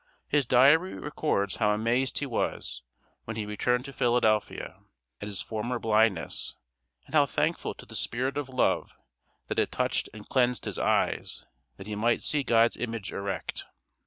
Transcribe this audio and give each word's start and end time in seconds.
His 0.27 0.47
diary 0.47 0.95
records 0.95 1.57
how 1.57 1.73
amazed 1.75 2.17
he 2.17 2.25
was, 2.25 2.81
when 3.25 3.35
he 3.37 3.45
returned 3.45 3.85
to 3.85 3.93
Philadelphia, 3.93 4.79
at 5.21 5.27
his 5.27 5.41
former 5.43 5.77
blindness, 5.77 6.55
and 7.05 7.13
how 7.13 7.27
thankful 7.27 7.75
to 7.75 7.85
the 7.85 7.93
spirit 7.95 8.35
of 8.35 8.49
love 8.49 8.97
that 9.45 9.59
had 9.59 9.71
touched 9.71 10.09
and 10.11 10.27
cleansed 10.27 10.65
his 10.65 10.79
eyes 10.79 11.45
that 11.77 11.85
he 11.85 11.95
might 11.95 12.23
see 12.23 12.41
God's 12.41 12.77
image 12.77 13.13
erect. 13.13 13.67